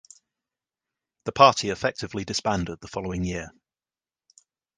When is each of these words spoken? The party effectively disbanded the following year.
The 1.25 1.31
party 1.31 1.69
effectively 1.69 2.25
disbanded 2.25 2.79
the 2.81 2.87
following 2.87 3.23
year. 3.23 3.51